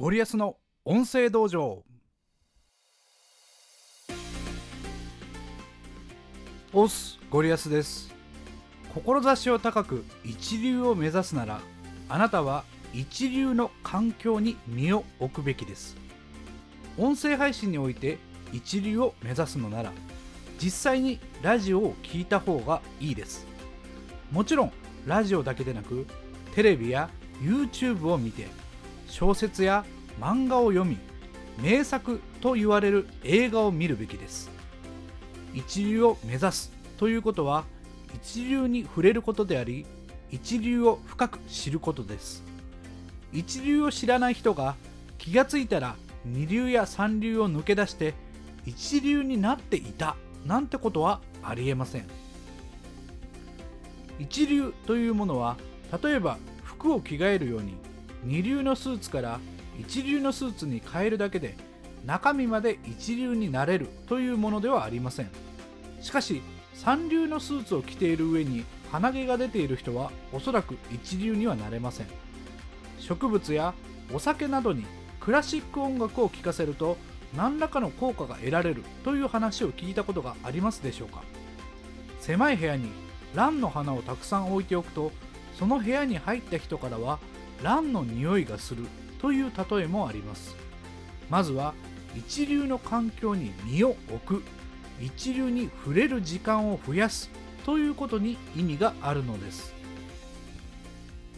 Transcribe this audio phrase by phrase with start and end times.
[0.00, 1.82] ゴリアスの音声道場。
[6.72, 8.14] オスゴリアスです。
[8.94, 11.60] 志を高く一流を目指すなら
[12.08, 12.62] あなたは
[12.94, 15.96] 一流の環境に身を置くべきです。
[16.96, 18.18] 音声配信において
[18.52, 19.90] 一流を目指すのなら
[20.62, 23.48] 実際にラジオを聴いた方がいいです。
[24.30, 24.72] もちろん
[25.06, 26.06] ラジオだけでなく
[26.54, 27.10] テレビや
[27.42, 28.46] YouTube を見て
[29.08, 29.86] 小説や
[30.20, 30.98] 漫画を読み
[31.62, 34.50] 名作と言われる映画を見るべきです。
[35.54, 37.64] 一流を目指すということは
[38.14, 39.86] 一流に触れることであり
[40.30, 42.44] 一流を深く知ることです。
[43.32, 44.76] 一流を知らない人が
[45.18, 48.14] 気がついたら二流や三流を抜け出して
[48.66, 50.16] 一流になっていた
[50.46, 52.06] なんてことはありえません。
[54.18, 55.56] 一流というものは
[56.02, 57.74] 例えば服を着替えるように
[58.24, 59.40] 二流のスーツから
[59.78, 61.56] 一流のスーツに変えるだけで
[62.04, 65.30] 中身まで一流になれるというものではありません。
[66.00, 66.42] しかし
[66.74, 72.06] 三流のスーツを着ている上に鼻毛が出ている人はおそらく一流にはなれません。
[72.98, 73.74] 植物や
[74.12, 74.84] お酒などに
[75.20, 76.96] クラシック音楽を聴かせると
[77.36, 81.22] 何らかの効果が得られるという話を聞いたことがありますでしょうか。
[82.20, 82.90] 狭い部屋に
[83.34, 85.12] ランの花をたくさん置いておくと
[85.58, 87.18] その部屋に入った人からは
[87.62, 88.84] ランの匂いがする。
[89.18, 90.54] という例えもあります。
[91.30, 91.74] まずは
[92.16, 94.42] 一流の環境に身を置く。
[95.00, 97.30] 一流に触れる時間を増やす。
[97.64, 99.78] ということに意味があるのです。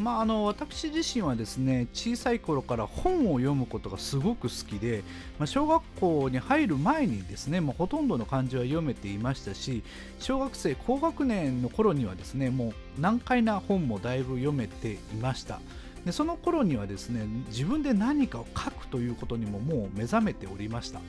[0.00, 5.02] まあ、あの私自身はですね小さい頃から本を読むことがすごく好きで、
[5.38, 9.82] まあ、小学校に入る前にですねもうほとんどの漢字は読めていましたし
[10.18, 15.60] 小学生高学年の頃にはですねもう難解な本もだいぶ読めていました。
[16.04, 21.00] でその頃にはですね自分で何かを書くということにももう目覚めておりました。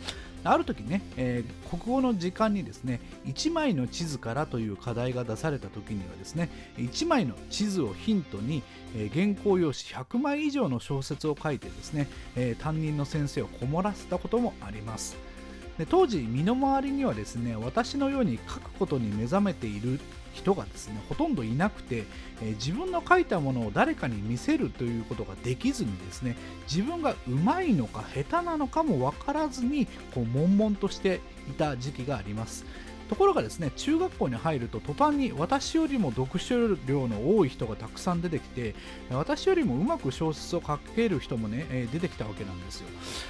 [0.43, 8.63] ある時ね、えー、国語の時間にですね1枚の地図からという課題が出された時にはですね1枚の地図をヒントに、
[8.95, 15.30] えー、原稿用紙100枚以上の小説を書いてですね、えー、担任の先生をこもらせたこともあります。
[15.77, 19.99] で当時身の回りにはですね私のように書くことに目覚めている
[20.33, 22.05] 人がですねほとんどいなくて、
[22.41, 26.37] えー、自分の書いたものを誰かに見せるということができずにですね
[26.71, 32.65] 自分がうまいのか下手なのかも分からずにこう悶々としていた時期があります。
[33.11, 36.55] ところがですね中学校に入ると途端に私よりも読書
[36.87, 38.73] 量の多い人がたくさん出てきて
[39.11, 42.87] 私よりもうまく小説を書ける人もね、え出てきたわけなんですよ。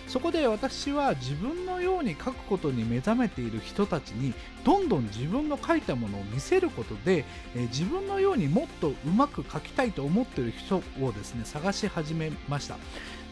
[0.07, 7.25] そこで私は自分のように書くことに目覚めている人たちにどんどん自分の書いたものを見せることで、
[7.55, 12.77] え自分のようにもっとうまく書きたいと思っている人をですね探し始めました。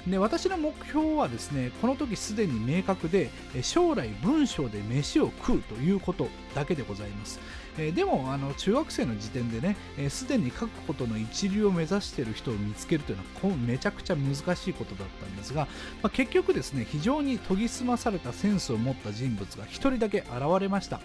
[0.07, 3.29] で私の目標はですねこの時すでに明確で
[3.61, 7.39] 将来文章で飯を食うということだけでございます、
[7.79, 9.75] えでもあの中学生の時点でね
[10.09, 15.67] すで、に書くことの一流を目指している人を見つけるというのはこめちゃくちゃ難しいことだったんですが、
[16.01, 20.29] まあ、結局ですね非常に研ぎ澄まされたセンスを持った人物が1人だけ現
[20.59, 20.99] れました、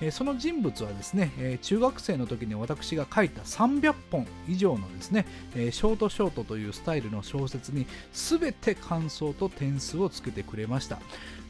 [0.00, 11.00] えその人物はですね、え中学生の時に私が書いた300本以上のですね、えショートショートというスタイルの小説に全て感想と点数をつけてくれました。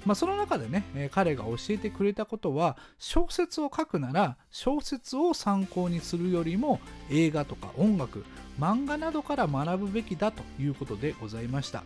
[0.06, 6.80] まあ、その中でね、え、彼が教えてくれたことは小説を書くなら小説を参考にするよりも
[7.10, 8.24] 映画とか音楽
[8.58, 11.82] 漫画などから学ぶべきだということでございました。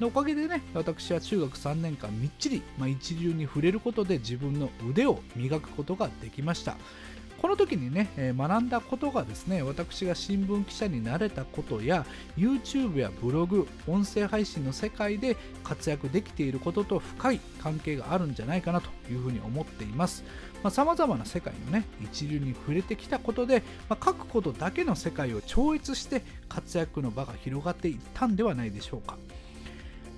[0.00, 6.76] おかげでね私は中学3年間みっちり、まあ、一流に触れることで自分の腕を磨くことができました。
[7.40, 12.04] この時にね、え学んだことがですね、私が新聞記者になれたことや、
[12.36, 20.24] YouTube やブログ、音声配信の世界で活躍できていることと深い関係があるんじゃないかなというふうに思っています。
[20.70, 29.16] さまざ、まな世界のね、一流に触れてきたことで、まあ、書くことだけの世界を超越して活躍の場が広がっていったんではないでしょうか。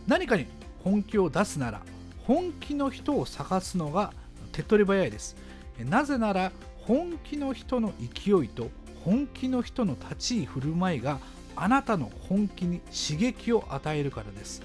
[0.06, 0.46] 何かに
[0.82, 1.82] 本気を出すなら、
[2.24, 4.14] 本気の人を探すのが
[4.52, 5.36] 手っ取り早いです。
[5.84, 6.52] なぜなら
[6.86, 8.70] 本気の人の勢いと
[9.04, 11.18] 本気の人の立ち居振る舞いが
[11.56, 14.62] あなたの本気に刺激を与えるからです。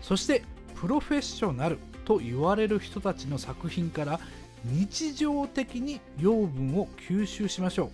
[0.00, 0.42] そして
[0.74, 4.20] プロフェッショナルと言われる人たちの作品から
[4.64, 7.90] 日常的に養分を吸収しましょう。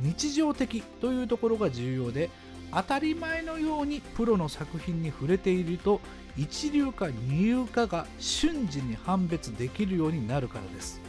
[0.00, 2.30] 日常的というところが重要で
[2.72, 6.00] 当たり前のようにプロの作品に触れていると
[6.36, 11.00] 一流か二流かが瞬時に判別できるようになるからです。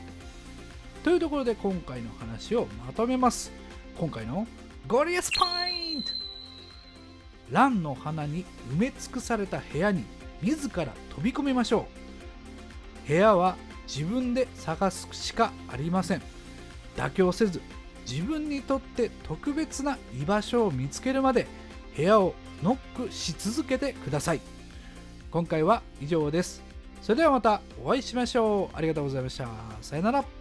[1.03, 3.51] というところで今回の話をまとめます。
[3.97, 4.45] 今回の
[4.87, 6.09] ゴリアスポイント。
[7.49, 10.03] ランの花に埋め尽くされた部屋に
[10.41, 11.87] 自ら飛び込みましょ
[13.05, 13.07] う。
[13.07, 13.55] 部屋は
[13.87, 16.21] 自分で探すしかありません。
[16.95, 17.61] 妥協せず
[18.05, 21.47] 自分にとって特別な居場所を見つけるまで
[21.95, 24.41] 部屋をノックし続けてください。
[25.31, 26.61] 今回は以上です。
[27.01, 28.75] それではまたお会いしましょう。
[28.75, 29.47] ありがとうございました。
[29.81, 30.38] さよなら。